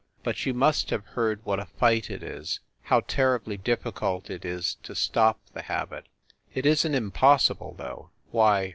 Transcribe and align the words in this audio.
But 0.23 0.47
you 0.47 0.55
must 0.55 0.89
have 0.89 1.05
heard 1.13 1.45
what 1.45 1.59
a 1.59 1.67
fight 1.67 2.09
it 2.09 2.23
is, 2.23 2.59
how 2.85 3.01
terribly 3.01 3.55
difficult 3.55 4.31
it 4.31 4.43
is 4.43 4.77
to 4.81 4.95
stop 4.95 5.39
the 5.53 5.61
habit. 5.61 6.07
It 6.55 6.65
isn 6.65 6.93
t 6.93 6.97
impossible, 6.97 7.75
though. 7.77 8.09
Why! 8.31 8.69